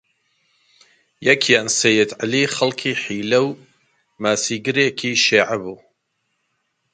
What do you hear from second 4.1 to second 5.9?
ماسیگرێکی شیعە بوو